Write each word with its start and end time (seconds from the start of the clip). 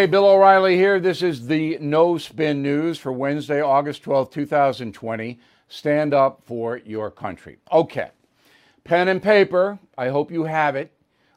Hey, 0.00 0.06
Bill 0.06 0.24
O'Reilly 0.24 0.76
here. 0.76 0.98
This 0.98 1.20
is 1.20 1.46
the 1.46 1.76
No 1.78 2.16
Spin 2.16 2.62
News 2.62 2.96
for 2.96 3.12
Wednesday, 3.12 3.60
August 3.60 4.02
12, 4.02 4.30
2020. 4.30 5.38
Stand 5.68 6.14
up 6.14 6.40
for 6.46 6.78
your 6.86 7.10
country. 7.10 7.58
Okay, 7.70 8.08
pen 8.82 9.08
and 9.08 9.22
paper. 9.22 9.78
I 9.98 10.08
hope 10.08 10.32
you 10.32 10.44
have 10.44 10.74
it. 10.74 10.90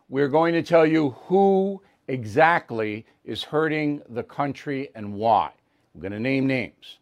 We're 0.07 0.29
going 0.29 0.53
to 0.53 0.63
tell 0.63 0.85
you 0.85 1.09
who 1.25 1.81
exactly 2.07 3.05
is 3.25 3.43
hurting 3.43 4.02
the 4.07 4.23
country 4.23 4.91
and 4.95 5.13
why. 5.13 5.52
We're 5.93 6.03
going 6.03 6.13
to 6.13 6.20
name 6.21 6.48
names. 6.48 6.99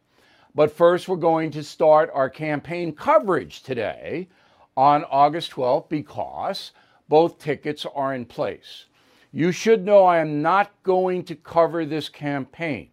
But 0.56 0.76
first, 0.76 1.08
we're 1.08 1.18
going 1.18 1.52
to 1.52 1.64
start 1.64 2.10
our 2.12 2.28
campaign 2.28 2.92
coverage 2.92 3.62
today 3.62 4.30
on 4.76 5.04
August 5.12 5.52
12th 5.52 5.90
because 5.90 6.72
both 7.08 7.38
tickets 7.38 7.86
are 7.94 8.16
in 8.16 8.26
place. 8.26 8.86
You 9.32 9.52
should 9.52 9.86
know 9.86 10.04
I 10.04 10.20
am 10.20 10.42
not 10.42 10.72
going 10.84 11.24
to 11.26 11.36
cover 11.36 11.86
this 11.86 12.10
campaign 12.10 12.90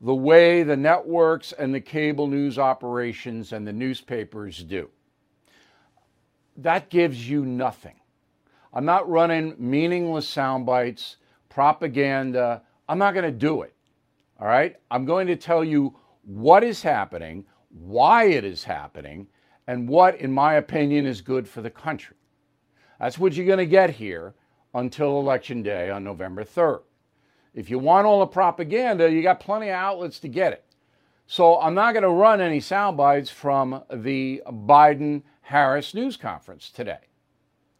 the 0.00 0.14
way 0.14 0.62
the 0.62 0.76
networks 0.76 1.52
and 1.52 1.74
the 1.74 1.80
cable 1.80 2.26
news 2.26 2.58
operations 2.58 3.52
and 3.52 3.66
the 3.66 3.72
newspapers 3.72 4.62
do. 4.62 4.90
That 6.58 6.90
gives 6.90 7.28
you 7.28 7.46
nothing. 7.46 7.98
I'm 8.72 8.84
not 8.84 9.08
running 9.08 9.54
meaningless 9.58 10.28
sound 10.28 10.66
bites, 10.66 11.16
propaganda. 11.48 12.62
I'm 12.88 12.98
not 12.98 13.14
going 13.14 13.24
to 13.24 13.30
do 13.30 13.62
it. 13.62 13.74
All 14.38 14.46
right? 14.46 14.76
I'm 14.90 15.06
going 15.06 15.26
to 15.28 15.36
tell 15.36 15.64
you 15.64 15.96
what 16.24 16.62
is 16.62 16.82
happening, 16.82 17.46
why 17.70 18.24
it 18.24 18.44
is 18.44 18.62
happening, 18.62 19.26
and 19.66 19.88
what, 19.88 20.16
in 20.20 20.30
my 20.30 20.54
opinion, 20.54 21.06
is 21.06 21.20
good 21.22 21.48
for 21.48 21.62
the 21.62 21.70
country. 21.70 22.16
That's 23.00 23.18
what 23.18 23.34
you're 23.34 23.46
going 23.46 23.58
to 23.58 23.66
get 23.66 23.90
here 23.90 24.34
until 24.76 25.18
Election 25.18 25.62
Day 25.62 25.90
on 25.90 26.04
November 26.04 26.44
3rd. 26.44 26.82
If 27.54 27.70
you 27.70 27.78
want 27.78 28.06
all 28.06 28.20
the 28.20 28.26
propaganda, 28.26 29.10
you 29.10 29.22
got 29.22 29.40
plenty 29.40 29.68
of 29.68 29.74
outlets 29.74 30.18
to 30.20 30.28
get 30.28 30.52
it. 30.52 30.64
So 31.26 31.58
I'm 31.58 31.74
not 31.74 31.92
going 31.92 32.02
to 32.02 32.10
run 32.10 32.42
any 32.42 32.60
sound 32.60 32.98
bites 32.98 33.30
from 33.30 33.82
the 33.90 34.42
Biden 34.46 35.22
Harris 35.40 35.94
news 35.94 36.18
conference 36.18 36.70
today. 36.70 36.98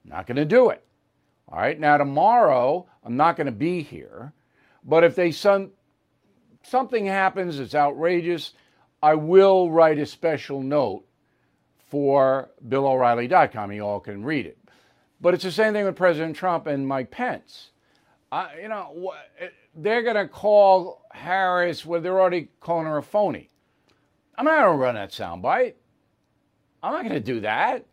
Not 0.05 0.27
going 0.27 0.37
to 0.37 0.47
do 0.47 0.71
it. 0.71 0.85
All 1.49 1.59
right. 1.59 1.79
Now 1.79 1.99
tomorrow 1.99 2.87
I'm 3.05 3.17
not 3.17 3.37
going 3.37 3.47
to 3.47 3.53
be 3.53 3.83
here, 3.83 4.33
but 4.83 5.05
if 5.05 5.15
they 5.15 5.31
some 5.31 5.73
something 6.63 7.07
happens 7.07 7.59
that's 7.59 7.75
outrageous, 7.75 8.55
I 9.03 9.15
will 9.15 9.71
write 9.71 9.99
a 9.99 10.07
special 10.07 10.63
note 10.63 11.05
for 11.91 12.51
BillO'Reilly.com. 12.67 13.71
You 13.73 13.83
all 13.83 14.01
can 14.01 14.25
read 14.25 14.47
it. 14.47 14.59
But 15.21 15.35
it's 15.35 15.45
the 15.45 15.53
same 15.53 15.73
thing 15.73 15.85
with 15.85 15.97
President 15.97 16.37
Trump 16.37 16.67
and 16.67 16.87
Mike 16.87 17.11
Pence. 17.11 17.71
I, 18.31 18.61
you 18.63 18.69
know, 18.69 19.15
eh, 19.39 19.49
they're 19.75 20.03
going 20.03 20.17
to 20.17 20.29
call 20.29 21.07
Harris, 21.13 21.87
well, 21.87 22.01
they're 22.01 22.21
already 22.21 22.49
calling 22.61 22.87
her 22.87 22.99
a 22.99 23.03
phony. 23.03 23.49
I'm 24.37 24.45
not 24.45 24.63
going 24.63 24.79
to 24.79 24.83
run 24.83 24.95
that 24.97 25.11
soundbite. 25.11 25.75
I'm 26.83 26.93
not 26.93 27.03
going 27.03 27.15
to 27.15 27.21
do 27.21 27.41
that. 27.41 27.87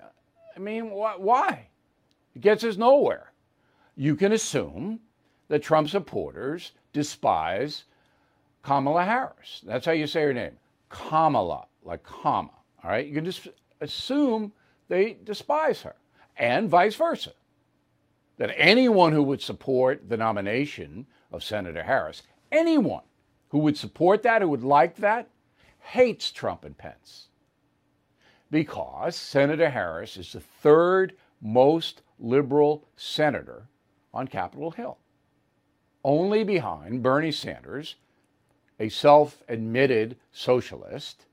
I 0.55 0.59
mean, 0.59 0.89
wh- 0.89 1.19
why? 1.19 1.67
It 2.35 2.41
gets 2.41 2.63
us 2.63 2.77
nowhere. 2.77 3.31
You 3.95 4.15
can 4.15 4.33
assume 4.33 4.99
that 5.47 5.63
Trump 5.63 5.89
supporters 5.89 6.71
despise 6.91 7.85
Kamala 8.63 9.05
Harris. 9.05 9.61
That's 9.65 9.85
how 9.85 9.91
you 9.91 10.07
say 10.07 10.23
her 10.23 10.33
name. 10.33 10.57
Kamala, 10.89 11.67
like 11.83 12.03
comma. 12.03 12.51
All 12.83 12.89
right? 12.89 13.05
You 13.05 13.13
can 13.13 13.25
just 13.25 13.47
assume 13.81 14.51
they 14.89 15.17
despise 15.23 15.81
her 15.83 15.95
and 16.37 16.69
vice 16.69 16.95
versa. 16.95 17.33
That 18.37 18.53
anyone 18.57 19.13
who 19.13 19.23
would 19.23 19.41
support 19.41 20.09
the 20.09 20.17
nomination 20.17 21.05
of 21.31 21.43
Senator 21.43 21.83
Harris, 21.83 22.23
anyone 22.51 23.03
who 23.49 23.59
would 23.59 23.77
support 23.77 24.23
that, 24.23 24.41
who 24.41 24.49
would 24.49 24.63
like 24.63 24.95
that, 24.97 25.29
hates 25.79 26.31
Trump 26.31 26.65
and 26.65 26.77
Pence. 26.77 27.27
Because 28.49 29.15
Senator 29.15 29.69
Harris 29.69 30.17
is 30.17 30.33
the 30.33 30.39
third 30.39 31.15
most 31.41 32.01
liberal 32.19 32.87
senator 32.95 33.67
on 34.13 34.27
Capitol 34.27 34.71
Hill, 34.71 34.97
only 36.03 36.43
behind 36.43 37.03
Bernie 37.03 37.31
Sanders, 37.31 37.95
a 38.79 38.89
self 38.89 39.43
admitted 39.47 40.15
socialist, 40.31 41.25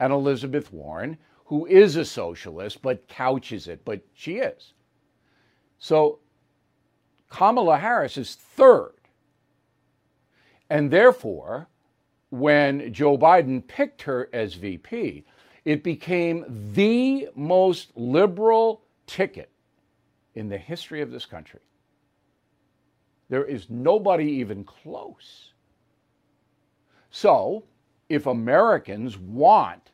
and 0.00 0.12
Elizabeth 0.12 0.72
Warren, 0.72 1.18
who 1.44 1.66
is 1.66 1.96
a 1.96 2.04
socialist 2.04 2.82
but 2.82 3.06
couches 3.08 3.68
it, 3.68 3.84
but 3.84 4.00
she 4.14 4.36
is. 4.36 4.72
So 5.78 6.20
Kamala 7.28 7.78
Harris 7.78 8.16
is 8.16 8.34
third. 8.34 8.92
And 10.70 10.90
therefore, 10.90 11.68
when 12.30 12.92
Joe 12.92 13.18
Biden 13.18 13.66
picked 13.66 14.02
her 14.02 14.28
as 14.32 14.54
VP, 14.54 15.24
it 15.64 15.82
became 15.82 16.44
the 16.72 17.28
most 17.34 17.96
liberal 17.96 18.82
ticket 19.06 19.50
in 20.34 20.48
the 20.48 20.58
history 20.58 21.00
of 21.00 21.10
this 21.10 21.26
country. 21.26 21.60
There 23.28 23.44
is 23.44 23.70
nobody 23.70 24.24
even 24.24 24.64
close. 24.64 25.52
So, 27.10 27.64
if 28.08 28.26
Americans 28.26 29.18
want 29.18 29.90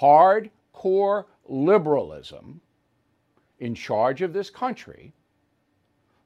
hardcore 0.00 1.24
liberalism 1.48 2.60
in 3.58 3.74
charge 3.74 4.22
of 4.22 4.32
this 4.32 4.50
country, 4.50 5.12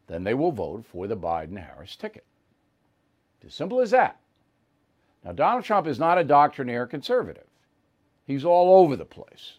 then 0.07 0.25
they 0.25 0.35
will 0.35 0.53
vote 0.53 0.85
for 0.85 1.07
the 1.07 1.17
Biden 1.17 1.57
Harris 1.57 1.97
ticket. 1.97 2.25
It's 3.41 3.49
As 3.49 3.55
simple 3.55 3.81
as 3.81 3.91
that. 3.93 4.21
Now, 5.25 5.33
Donald 5.33 5.65
Trump 5.65 5.87
is 5.87 5.99
not 5.99 6.19
a 6.19 6.25
doctrinaire 6.25 6.87
conservative, 6.87 7.47
he's 8.27 8.45
all 8.45 8.83
over 8.83 8.97
the 8.97 9.05
place. 9.05 9.55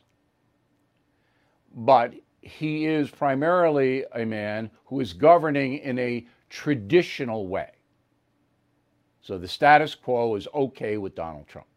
But 1.73 2.13
he 2.41 2.85
is 2.85 3.09
primarily 3.09 4.03
a 4.13 4.25
man 4.25 4.69
who 4.85 5.00
is 5.00 5.13
governing 5.13 5.78
in 5.78 5.97
a 6.00 6.25
traditional 6.50 7.47
way. 7.47 7.69
So 9.22 9.38
the 9.38 9.47
status 9.47 9.95
quo 9.95 10.35
is 10.35 10.47
okay 10.53 10.97
with 10.97 11.16
Donald 11.16 11.47
Trump. 11.47 11.68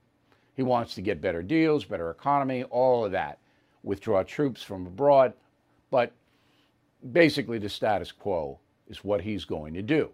He 0.54 0.62
wants 0.62 0.94
to 0.94 1.02
get 1.02 1.20
better 1.20 1.42
deals, 1.42 1.84
better 1.84 2.10
economy, 2.10 2.64
all 2.64 3.04
of 3.04 3.12
that, 3.12 3.38
withdraw 3.82 4.22
troops 4.22 4.62
from 4.62 4.86
abroad. 4.86 5.32
But 5.90 6.12
basically, 7.12 7.58
the 7.58 7.68
status 7.68 8.12
quo 8.12 8.58
is 8.88 9.04
what 9.04 9.20
he's 9.20 9.44
going 9.44 9.74
to 9.74 9.82
do. 9.82 10.10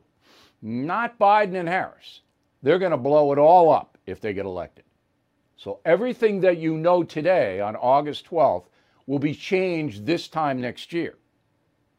Not 0.62 1.18
Biden 1.18 1.54
and 1.54 1.68
Harris. 1.68 2.20
They're 2.62 2.78
going 2.78 2.90
to 2.90 2.96
blow 2.96 3.32
it 3.32 3.38
all 3.38 3.70
up 3.70 3.98
if 4.06 4.20
they 4.20 4.32
get 4.32 4.44
elected. 4.44 4.84
So 5.56 5.80
everything 5.84 6.40
that 6.40 6.58
you 6.58 6.76
know 6.76 7.02
today 7.02 7.60
on 7.60 7.76
August 7.76 8.26
12th 8.26 8.66
will 9.06 9.18
be 9.18 9.34
changed 9.34 10.06
this 10.06 10.28
time 10.28 10.60
next 10.60 10.92
year 10.92 11.16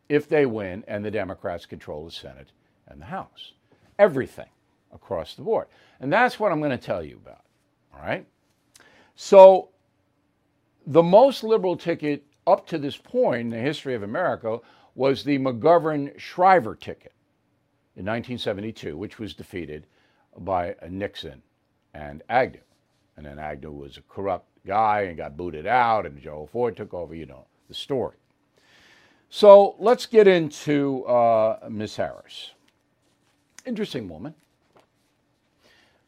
if 0.09 0.27
they 0.27 0.45
win 0.45 0.83
and 0.87 1.05
the 1.05 1.11
Democrats 1.11 1.65
control 1.65 2.05
the 2.05 2.11
Senate 2.11 2.51
and 2.87 2.99
the 2.99 3.05
House. 3.05 3.53
Everything 3.99 4.49
across 4.91 5.35
the 5.35 5.41
board. 5.41 5.67
And 5.99 6.11
that's 6.11 6.39
what 6.39 6.51
I'm 6.51 6.59
going 6.59 6.71
to 6.71 6.77
tell 6.77 7.03
you 7.03 7.19
about. 7.23 7.43
All 7.93 8.01
right? 8.01 8.25
So, 9.15 9.69
the 10.87 11.03
most 11.03 11.43
liberal 11.43 11.77
ticket 11.77 12.25
up 12.47 12.65
to 12.67 12.77
this 12.77 12.97
point 12.97 13.41
in 13.41 13.49
the 13.49 13.57
history 13.57 13.93
of 13.93 14.03
America 14.03 14.59
was 14.95 15.23
the 15.23 15.37
McGovern 15.37 16.17
Shriver 16.19 16.75
ticket 16.75 17.13
in 17.95 18.05
1972, 18.05 18.97
which 18.97 19.19
was 19.19 19.33
defeated 19.33 19.85
by 20.39 20.75
Nixon 20.89 21.41
and 21.93 22.23
Agnew. 22.29 22.61
And 23.17 23.25
then 23.25 23.39
Agnew 23.39 23.71
was 23.71 23.97
a 23.97 24.01
corrupt 24.01 24.47
guy 24.65 25.01
and 25.01 25.17
got 25.17 25.37
booted 25.37 25.67
out, 25.67 26.05
and 26.05 26.19
Joe 26.19 26.49
Ford 26.51 26.75
took 26.75 26.93
over. 26.93 27.13
You 27.13 27.25
know 27.25 27.45
the 27.67 27.73
story. 27.73 28.17
So 29.29 29.75
let's 29.79 30.05
get 30.05 30.27
into 30.27 31.05
uh, 31.05 31.59
Miss 31.69 31.95
Harris. 31.95 32.51
Interesting 33.65 34.09
woman. 34.09 34.33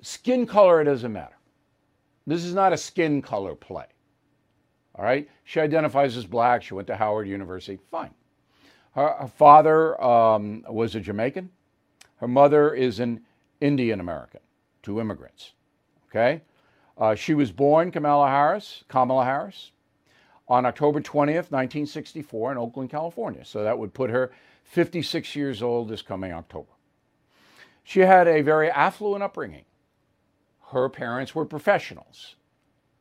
Skin 0.01 0.45
color, 0.45 0.81
it 0.81 0.85
doesn't 0.85 1.13
matter. 1.13 1.37
This 2.25 2.43
is 2.43 2.53
not 2.53 2.73
a 2.73 2.77
skin 2.77 3.21
color 3.21 3.55
play. 3.55 3.85
All 4.95 5.03
right? 5.03 5.29
She 5.43 5.59
identifies 5.59 6.15
as 6.15 6.25
black. 6.25 6.63
She 6.63 6.73
went 6.73 6.87
to 6.87 6.95
Howard 6.95 7.27
University. 7.27 7.79
Fine. 7.91 8.13
Her, 8.93 9.09
her 9.19 9.27
father 9.27 10.01
um, 10.01 10.63
was 10.69 10.95
a 10.95 10.99
Jamaican. 10.99 11.49
Her 12.17 12.27
mother 12.27 12.73
is 12.73 12.99
an 12.99 13.21
Indian 13.59 13.99
American, 13.99 14.39
two 14.83 14.99
immigrants. 14.99 15.53
Okay? 16.09 16.41
Uh, 16.97 17.15
she 17.15 17.33
was 17.33 17.51
born 17.51 17.91
Kamala 17.91 18.29
Harris, 18.29 18.83
Kamala 18.87 19.25
Harris, 19.25 19.71
on 20.47 20.65
October 20.65 21.01
20th, 21.01 21.49
1964, 21.49 22.51
in 22.51 22.57
Oakland, 22.57 22.89
California. 22.89 23.43
So 23.43 23.63
that 23.63 23.77
would 23.77 23.93
put 23.93 24.09
her 24.09 24.31
56 24.65 25.35
years 25.35 25.63
old 25.63 25.89
this 25.89 26.01
coming 26.01 26.31
October. 26.31 26.69
She 27.83 28.01
had 28.01 28.27
a 28.27 28.41
very 28.41 28.69
affluent 28.69 29.23
upbringing 29.23 29.65
her 30.73 30.89
parents 30.89 31.33
were 31.33 31.45
professionals. 31.45 32.35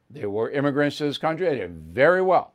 They 0.09 0.27
were 0.27 0.51
immigrants 0.51 0.99
to 0.99 1.05
this 1.05 1.19
country. 1.19 1.49
They 1.49 1.57
did 1.57 1.77
very 1.77 2.23
well. 2.23 2.53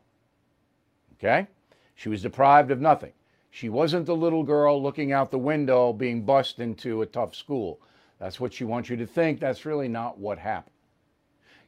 Okay? 1.14 1.48
She 1.96 2.10
was 2.10 2.22
deprived 2.22 2.72
of 2.72 2.80
nothing. 2.80 3.14
She 3.50 3.70
wasn't 3.70 4.06
the 4.06 4.16
little 4.16 4.44
girl 4.44 4.82
looking 4.82 5.12
out 5.12 5.32
the 5.32 5.40
window 5.40 5.92
being 5.92 6.24
bussed 6.24 6.60
into 6.60 7.02
a 7.02 7.08
tough 7.08 7.34
school. 7.34 7.82
That's 8.20 8.40
what 8.40 8.54
she 8.54 8.64
wants 8.64 8.90
you 8.90 8.98
to 8.98 9.08
think. 9.08 9.40
That's 9.40 9.66
really 9.66 9.88
not 9.88 10.20
what 10.20 10.38
happened. 10.38 10.76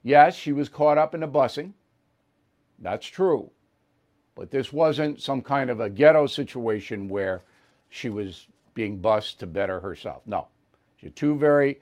Yes, 0.04 0.36
she 0.36 0.52
was 0.52 0.70
caught 0.70 0.98
up 0.98 1.14
in 1.14 1.22
the 1.22 1.28
busing. 1.28 1.74
That's 2.78 3.08
true. 3.08 3.52
But 4.36 4.52
this 4.52 4.72
wasn't 4.72 5.22
some 5.22 5.42
kind 5.42 5.70
of 5.70 5.80
a 5.80 5.90
ghetto 5.90 6.28
situation 6.28 7.10
where 7.10 7.44
she 7.90 8.10
was 8.10 8.48
being 8.74 9.00
bused 9.00 9.40
to 9.40 9.48
better 9.48 9.80
herself. 9.80 10.22
No. 10.26 10.48
She's 10.98 11.12
two 11.14 11.36
very 11.36 11.82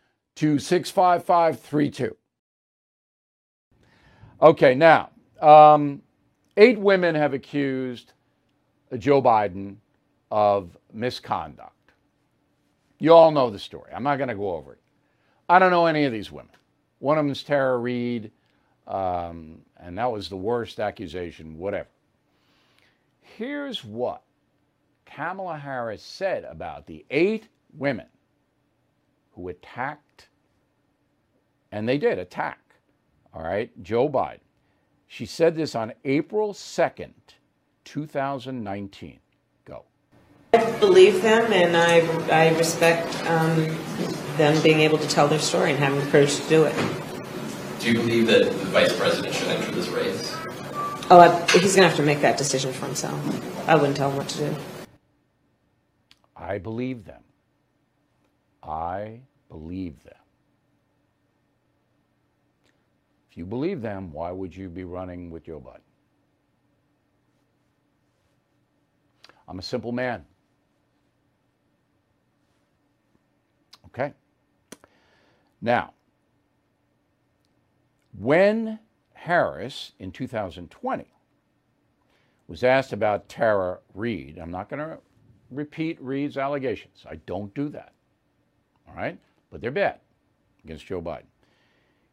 to 0.41 0.57
65532. 0.57 2.17
Okay, 4.41 4.73
now, 4.73 5.11
um, 5.39 6.01
eight 6.57 6.79
women 6.79 7.13
have 7.13 7.35
accused 7.35 8.13
Joe 8.97 9.21
Biden 9.21 9.75
of 10.31 10.75
misconduct. 10.91 11.91
You 12.97 13.13
all 13.13 13.29
know 13.29 13.51
the 13.51 13.59
story. 13.59 13.91
I'm 13.93 14.01
not 14.01 14.15
going 14.15 14.29
to 14.29 14.35
go 14.35 14.55
over 14.55 14.73
it. 14.73 14.81
I 15.47 15.59
don't 15.59 15.69
know 15.69 15.85
any 15.85 16.05
of 16.05 16.11
these 16.11 16.31
women. 16.31 16.55
One 16.97 17.19
of 17.19 17.23
them 17.23 17.31
is 17.31 17.43
Tara 17.43 17.77
Reade, 17.77 18.31
um, 18.87 19.59
and 19.77 19.95
that 19.99 20.11
was 20.11 20.27
the 20.27 20.37
worst 20.37 20.79
accusation, 20.79 21.59
whatever. 21.59 21.89
Here's 23.19 23.85
what 23.85 24.23
Kamala 25.05 25.59
Harris 25.59 26.01
said 26.01 26.45
about 26.45 26.87
the 26.87 27.05
eight 27.11 27.47
women 27.77 28.07
who 29.33 29.49
attacked, 29.49 30.27
and 31.71 31.87
they 31.87 31.97
did 31.97 32.19
attack 32.19 32.61
all 33.33 33.43
right, 33.43 33.71
Joe 33.81 34.09
Biden. 34.09 34.39
She 35.07 35.25
said 35.25 35.55
this 35.55 35.75
on 35.75 35.93
April 36.03 36.53
2nd, 36.53 37.13
2019. 37.85 39.19
Go. 39.65 39.85
I 40.53 40.71
believe 40.79 41.21
them 41.21 41.51
and 41.53 41.77
I, 41.77 41.99
I 42.29 42.57
respect 42.57 43.15
um, 43.27 43.55
them 44.37 44.61
being 44.63 44.79
able 44.79 44.97
to 44.97 45.07
tell 45.07 45.27
their 45.27 45.39
story 45.39 45.71
and 45.71 45.79
having 45.79 45.99
the 45.99 46.11
courage 46.11 46.35
to 46.35 46.49
do 46.49 46.63
it. 46.63 46.75
Do 47.79 47.91
you 47.91 47.99
believe 47.99 48.27
that 48.27 48.43
the 48.43 48.51
vice 48.51 48.95
president 48.97 49.33
should 49.33 49.47
enter 49.47 49.71
this 49.71 49.87
race? 49.87 50.35
Oh, 51.09 51.19
I, 51.19 51.59
he's 51.59 51.75
going 51.75 51.83
to 51.83 51.89
have 51.89 51.97
to 51.97 52.03
make 52.03 52.21
that 52.21 52.37
decision 52.37 52.71
for 52.71 52.85
himself. 52.85 53.67
I 53.67 53.75
wouldn't 53.75 53.97
tell 53.97 54.11
him 54.11 54.17
what 54.17 54.29
to 54.29 54.37
do. 54.37 54.55
I 56.35 56.57
believe 56.57 57.05
them. 57.05 57.23
I 58.63 59.21
believe 59.49 60.03
them. 60.03 60.20
If 63.31 63.37
you 63.37 63.45
believe 63.45 63.81
them, 63.81 64.11
why 64.11 64.29
would 64.31 64.53
you 64.53 64.67
be 64.67 64.83
running 64.83 65.31
with 65.31 65.45
Joe 65.45 65.61
Biden? 65.65 65.79
I'm 69.47 69.57
a 69.57 69.61
simple 69.61 69.93
man. 69.93 70.25
Okay. 73.85 74.13
Now, 75.61 75.93
when 78.17 78.79
Harris 79.13 79.93
in 79.97 80.11
2020 80.11 81.05
was 82.49 82.65
asked 82.65 82.91
about 82.91 83.29
Tara 83.29 83.79
Reade, 83.93 84.39
I'm 84.39 84.51
not 84.51 84.69
going 84.69 84.81
to 84.81 84.97
repeat 85.49 86.01
Reade's 86.01 86.37
allegations. 86.37 87.05
I 87.09 87.15
don't 87.15 87.53
do 87.53 87.69
that. 87.69 87.93
All 88.89 88.95
right? 88.95 89.17
But 89.49 89.61
they're 89.61 89.71
bad 89.71 89.99
against 90.65 90.85
Joe 90.85 91.01
Biden. 91.01 91.23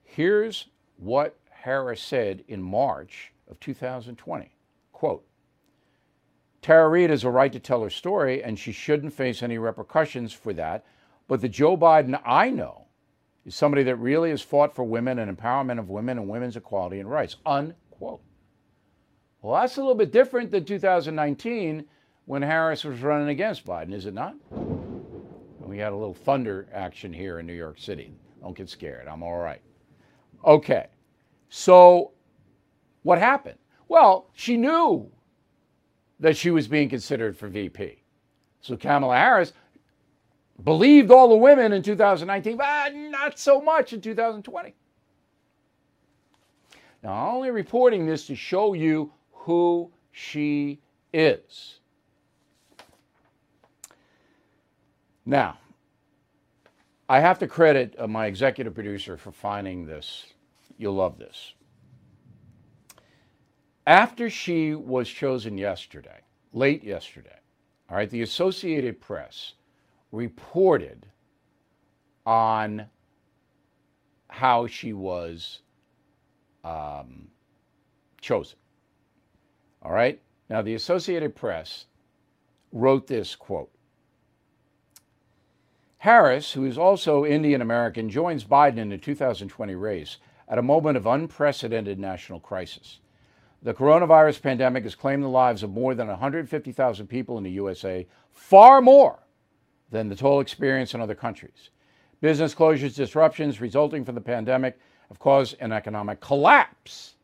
Here's 0.05 0.69
what 0.99 1.39
Harris 1.51 2.01
said 2.01 2.45
in 2.49 2.63
March 2.63 3.33
of 3.51 3.59
2020. 3.61 4.51
Quote, 4.93 5.25
Tara 6.61 6.89
Reade 6.89 7.11
has 7.11 7.25
a 7.25 7.31
right 7.31 7.53
to 7.53 7.61
tell 7.61 7.83
her 7.83 7.91
story, 7.91 8.43
and 8.43 8.59
she 8.59 8.73
shouldn't 8.73 9.13
face 9.13 9.43
any 9.43 9.59
repercussions 9.59 10.33
for 10.33 10.53
that. 10.55 10.85
But 11.29 11.41
the 11.41 11.49
Joe 11.49 11.77
Biden 11.77 12.21
I 12.25 12.51
know 12.51 12.87
is 13.45 13.55
somebody 13.55 13.83
that 13.85 13.97
really 13.97 14.31
has 14.31 14.43
fought 14.43 14.75
for 14.75 14.85
women 14.85 15.19
and 15.19 15.37
empowerment 15.37 15.79
of 15.79 15.89
women 15.89 16.19
and 16.19 16.29
women's 16.29 16.57
equality 16.57 17.01
and 17.01 17.11
rights. 17.11 17.37
Unquote. 17.47 18.21
Well, 19.41 19.61
that's 19.61 19.77
a 19.77 19.81
little 19.81 19.95
bit 19.95 20.11
different 20.11 20.51
than 20.51 20.65
2019 20.65 21.85
when 22.27 22.43
Harris 22.43 22.85
was 22.85 23.01
running 23.01 23.29
against 23.29 23.65
Biden, 23.65 23.95
is 23.95 24.07
it 24.07 24.15
not? 24.15 24.35
And 24.51 25.65
we 25.65 25.79
had 25.79 25.93
a 25.93 25.97
little 25.97 26.15
thunder 26.15 26.69
action 26.73 27.13
here 27.13 27.39
in 27.39 27.47
New 27.47 27.55
York 27.55 27.79
City. 27.79 28.13
Don't 28.43 28.57
get 28.57 28.69
scared. 28.69 29.07
I'm 29.07 29.23
all 29.23 29.39
right. 29.39 29.63
Okay. 30.45 30.87
So 31.49 32.13
what 33.03 33.19
happened? 33.19 33.59
Well, 33.89 34.31
she 34.35 34.57
knew 34.57 35.11
that 36.21 36.37
she 36.37 36.51
was 36.51 36.69
being 36.69 36.89
considered 36.89 37.37
for 37.37 37.49
VP. 37.49 38.03
So 38.61 38.77
Kamala 38.77 39.17
Harris 39.17 39.53
believed 40.65 41.11
all 41.11 41.29
the 41.29 41.37
women 41.37 41.73
in 41.73 41.83
2019, 41.83 42.57
but 42.57 42.95
not 42.95 43.39
so 43.39 43.61
much 43.61 43.93
in 43.93 44.01
2020. 44.01 44.75
Now, 47.03 47.13
I'm 47.13 47.35
only 47.37 47.51
reporting 47.51 48.07
this 48.07 48.27
to 48.27 48.35
show 48.35 48.75
you 48.75 49.13
who 49.33 49.91
she 50.11 50.81
is. 51.13 51.79
Now, 55.25 55.59
I 57.09 57.21
have 57.21 57.39
to 57.39 57.47
credit 57.47 57.95
uh, 57.99 58.07
my 58.07 58.27
executive 58.27 58.75
producer 58.75 59.17
for 59.17 59.33
finding 59.33 59.87
this. 59.87 60.27
You'll 60.77 60.95
love 60.95 61.19
this. 61.19 61.55
After 63.87 64.29
she 64.29 64.75
was 64.75 65.09
chosen 65.09 65.57
yesterday, 65.57 66.21
late 66.53 66.85
yesterday, 66.85 67.39
all 67.89 67.97
right, 67.97 68.11
the 68.11 68.21
Associated 68.21 69.01
Press 69.01 69.55
reported 70.13 71.07
on 72.27 72.85
how 74.29 74.67
she 74.67 74.93
was 74.93 75.61
um, 76.65 77.29
chosen. 78.21 78.59
All 79.83 79.93
right? 79.93 80.21
Now, 80.51 80.61
the 80.61 80.75
Associated 80.75 81.35
Press 81.35 81.87
wrote 82.73 83.07
this 83.07 83.35
quote 83.35 83.71
Harris, 86.03 86.53
who 86.53 86.65
is 86.65 86.79
also 86.79 87.27
Indian 87.27 87.61
American, 87.61 88.09
joins 88.09 88.45
Biden 88.45 88.79
in 88.79 88.89
the 88.89 88.99
2020 88.99 89.75
race 89.75 90.19
at 90.49 90.57
a 90.59 90.63
moment 90.63 90.97
of 90.97 91.07
unprecedented 91.07 91.99
national 91.99 92.39
crisis. 92.39 93.01
The 93.63 93.75
coronavirus 93.75 94.41
pandemic 94.41 94.85
has 94.85 94.95
claimed 94.95 95.25
the 95.25 95.29
lives 95.29 95.65
of 95.65 95.71
more 95.71 95.97
than 95.97 96.07
150,000 96.07 97.07
people 97.09 97.37
in 97.37 97.43
the 97.43 97.51
USA, 97.51 98.07
far 98.31 98.81
more 98.81 99.19
than 99.91 100.09
the 100.09 100.15
toll 100.15 100.39
experienced 100.39 100.95
in 100.95 101.01
other 101.01 101.17
countries. 101.17 101.71
Business 102.21 102.55
closures, 102.55 102.95
disruptions 102.95 103.61
resulting 103.61 104.05
from 104.05 104.15
the 104.15 104.21
pandemic, 104.21 104.79
have 105.09 105.19
caused 105.19 105.57
an 105.59 105.73
economic 105.73 106.21
collapse. 106.21 107.17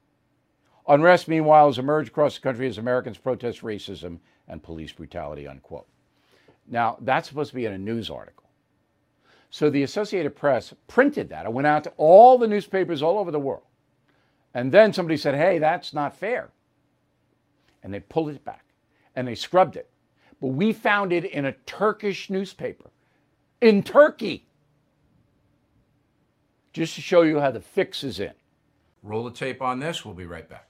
Unrest, 0.88 1.28
meanwhile, 1.28 1.66
has 1.66 1.78
emerged 1.78 2.08
across 2.08 2.34
the 2.34 2.40
country 2.40 2.66
as 2.66 2.78
Americans 2.78 3.18
protest 3.18 3.60
racism 3.62 4.18
and 4.48 4.64
police 4.64 4.92
brutality, 4.92 5.46
unquote. 5.46 5.86
Now, 6.66 6.96
that's 7.02 7.28
supposed 7.28 7.50
to 7.50 7.56
be 7.56 7.66
in 7.66 7.72
a 7.72 7.78
news 7.78 8.10
article. 8.10 8.43
So 9.54 9.70
the 9.70 9.84
Associated 9.84 10.34
Press 10.34 10.74
printed 10.88 11.28
that. 11.28 11.46
It 11.46 11.52
went 11.52 11.68
out 11.68 11.84
to 11.84 11.92
all 11.96 12.38
the 12.38 12.48
newspapers 12.48 13.02
all 13.02 13.20
over 13.20 13.30
the 13.30 13.38
world. 13.38 13.62
And 14.52 14.72
then 14.72 14.92
somebody 14.92 15.16
said, 15.16 15.36
hey, 15.36 15.60
that's 15.60 15.94
not 15.94 16.18
fair. 16.18 16.50
And 17.84 17.94
they 17.94 18.00
pulled 18.00 18.30
it 18.30 18.44
back 18.44 18.64
and 19.14 19.28
they 19.28 19.36
scrubbed 19.36 19.76
it. 19.76 19.88
But 20.40 20.48
we 20.48 20.72
found 20.72 21.12
it 21.12 21.24
in 21.24 21.44
a 21.44 21.52
Turkish 21.66 22.30
newspaper 22.30 22.90
in 23.60 23.84
Turkey. 23.84 24.48
Just 26.72 26.96
to 26.96 27.00
show 27.00 27.22
you 27.22 27.38
how 27.38 27.52
the 27.52 27.60
fix 27.60 28.02
is 28.02 28.18
in. 28.18 28.32
Roll 29.04 29.22
the 29.22 29.30
tape 29.30 29.62
on 29.62 29.78
this. 29.78 30.04
We'll 30.04 30.14
be 30.14 30.26
right 30.26 30.48
back. 30.48 30.68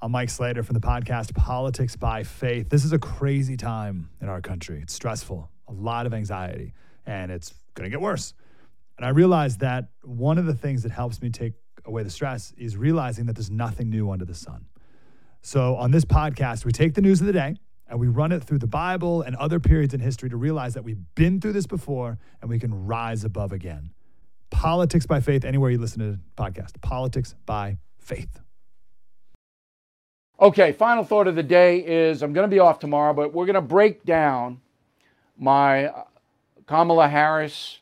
I'm 0.00 0.12
Mike 0.12 0.30
Slater 0.30 0.62
from 0.62 0.72
the 0.72 0.80
podcast 0.80 1.34
Politics 1.34 1.94
by 1.94 2.22
Faith. 2.22 2.70
This 2.70 2.86
is 2.86 2.94
a 2.94 2.98
crazy 2.98 3.58
time 3.58 4.08
in 4.22 4.30
our 4.30 4.40
country. 4.40 4.80
It's 4.80 4.94
stressful, 4.94 5.50
a 5.68 5.72
lot 5.74 6.06
of 6.06 6.14
anxiety, 6.14 6.72
and 7.04 7.30
it's 7.30 7.52
going 7.76 7.88
to 7.88 7.94
get 7.94 8.00
worse. 8.00 8.34
And 8.96 9.06
I 9.06 9.10
realized 9.10 9.60
that 9.60 9.88
one 10.02 10.38
of 10.38 10.46
the 10.46 10.54
things 10.54 10.82
that 10.82 10.92
helps 10.92 11.22
me 11.22 11.30
take 11.30 11.52
away 11.84 12.02
the 12.02 12.10
stress 12.10 12.52
is 12.56 12.76
realizing 12.76 13.26
that 13.26 13.34
there's 13.34 13.50
nothing 13.50 13.90
new 13.90 14.10
under 14.10 14.24
the 14.24 14.34
sun. 14.34 14.66
So 15.42 15.76
on 15.76 15.92
this 15.92 16.04
podcast, 16.04 16.64
we 16.64 16.72
take 16.72 16.94
the 16.94 17.02
news 17.02 17.20
of 17.20 17.26
the 17.26 17.32
day 17.32 17.54
and 17.88 18.00
we 18.00 18.08
run 18.08 18.32
it 18.32 18.42
through 18.42 18.58
the 18.58 18.66
Bible 18.66 19.22
and 19.22 19.36
other 19.36 19.60
periods 19.60 19.94
in 19.94 20.00
history 20.00 20.28
to 20.30 20.36
realize 20.36 20.74
that 20.74 20.82
we've 20.82 20.98
been 21.14 21.40
through 21.40 21.52
this 21.52 21.66
before 21.66 22.18
and 22.40 22.50
we 22.50 22.58
can 22.58 22.86
rise 22.86 23.22
above 23.22 23.52
again. 23.52 23.90
Politics 24.50 25.06
by 25.06 25.20
Faith, 25.20 25.44
anywhere 25.44 25.70
you 25.70 25.78
listen 25.78 26.00
to 26.00 26.12
the 26.12 26.20
podcast. 26.36 26.80
Politics 26.80 27.34
by 27.44 27.78
Faith. 27.98 28.40
Okay, 30.40 30.72
final 30.72 31.04
thought 31.04 31.28
of 31.28 31.34
the 31.34 31.42
day 31.42 31.78
is 31.78 32.22
I'm 32.22 32.32
going 32.32 32.48
to 32.48 32.54
be 32.54 32.58
off 32.58 32.78
tomorrow, 32.78 33.14
but 33.14 33.32
we're 33.32 33.46
going 33.46 33.54
to 33.54 33.60
break 33.60 34.04
down 34.04 34.60
my 35.38 35.92
Kamala 36.66 37.08
Harris 37.08 37.78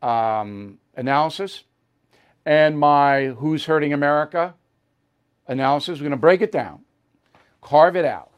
um, 0.00 0.78
analysis 0.96 1.64
and 2.44 2.78
my 2.78 3.26
Who's 3.26 3.66
Hurting 3.66 3.92
America 3.92 4.54
analysis. 5.46 5.98
We're 5.98 6.04
going 6.04 6.10
to 6.12 6.16
break 6.16 6.40
it 6.40 6.52
down, 6.52 6.80
carve 7.60 7.96
it 7.96 8.04
out. 8.04 8.30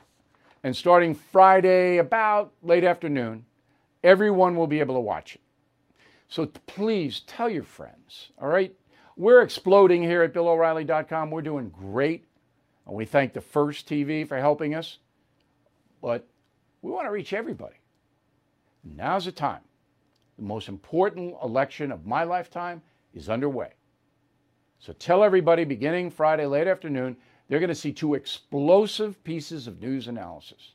And 0.62 0.74
starting 0.74 1.14
Friday, 1.14 1.98
about 1.98 2.52
late 2.62 2.84
afternoon, 2.84 3.44
everyone 4.02 4.56
will 4.56 4.66
be 4.66 4.80
able 4.80 4.94
to 4.94 5.00
watch 5.00 5.34
it. 5.34 5.40
So 6.28 6.46
please 6.66 7.20
tell 7.20 7.50
your 7.50 7.62
friends, 7.62 8.30
all 8.40 8.48
right? 8.48 8.74
We're 9.16 9.42
exploding 9.42 10.02
here 10.02 10.22
at 10.22 10.32
BillO'Reilly.com. 10.32 11.30
We're 11.30 11.42
doing 11.42 11.68
great. 11.68 12.24
And 12.86 12.96
we 12.96 13.04
thank 13.04 13.32
the 13.32 13.40
First 13.40 13.88
TV 13.88 14.26
for 14.26 14.38
helping 14.38 14.74
us. 14.74 14.98
But 16.02 16.26
we 16.82 16.90
want 16.90 17.06
to 17.06 17.10
reach 17.10 17.32
everybody. 17.32 17.76
Now's 18.82 19.26
the 19.26 19.32
time. 19.32 19.60
The 20.36 20.44
most 20.44 20.68
important 20.68 21.34
election 21.42 21.92
of 21.92 22.06
my 22.06 22.24
lifetime 22.24 22.82
is 23.14 23.28
underway. 23.28 23.72
So 24.78 24.92
tell 24.92 25.22
everybody 25.22 25.64
beginning 25.64 26.10
Friday 26.10 26.46
late 26.46 26.66
afternoon, 26.66 27.16
they're 27.48 27.60
going 27.60 27.68
to 27.68 27.74
see 27.74 27.92
two 27.92 28.14
explosive 28.14 29.22
pieces 29.24 29.66
of 29.66 29.80
news 29.80 30.08
analysis. 30.08 30.72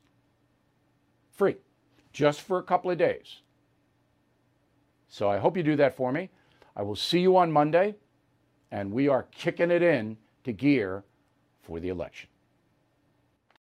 Free, 1.31 1.57
just 2.13 2.41
for 2.41 2.59
a 2.59 2.63
couple 2.63 2.91
of 2.91 2.97
days. 2.97 3.41
So 5.07 5.29
I 5.29 5.37
hope 5.37 5.57
you 5.57 5.63
do 5.63 5.75
that 5.75 5.95
for 5.95 6.11
me. 6.11 6.29
I 6.75 6.83
will 6.83 6.95
see 6.95 7.19
you 7.19 7.35
on 7.35 7.51
Monday, 7.51 7.95
and 8.71 8.91
we 8.91 9.07
are 9.07 9.23
kicking 9.31 9.71
it 9.71 9.81
in 9.81 10.17
to 10.43 10.53
gear 10.53 11.03
for 11.61 11.79
the 11.79 11.89
election. 11.89 12.29